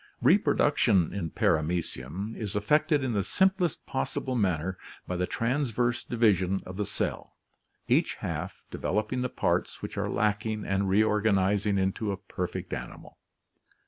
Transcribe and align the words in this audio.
Reproduction 0.23 1.13
in 1.13 1.29
Paramecium 1.29 2.35
is 2.35 2.55
effected 2.55 3.03
in 3.03 3.13
the 3.13 3.23
simplest 3.23 3.85
possible 3.85 4.33
manner 4.33 4.79
by 5.05 5.15
the 5.15 5.27
transverse 5.27 6.03
division 6.03 6.63
of 6.65 6.75
the 6.75 6.87
cell, 6.87 7.35
each 7.87 8.15
half 8.15 8.63
developing 8.71 9.21
the 9.21 9.29
parts 9.29 9.83
which 9.83 9.99
are 9.99 10.09
lacking 10.09 10.65
and 10.65 10.89
reorganizing 10.89 11.77
into 11.77 12.11
a 12.11 12.17
perfect 12.17 12.73
animal. 12.73 13.19